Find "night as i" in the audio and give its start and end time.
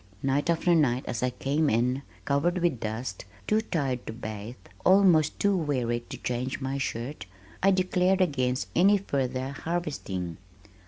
0.73-1.29